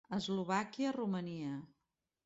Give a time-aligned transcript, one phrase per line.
[0.17, 1.55] Eslovàquia, Romania.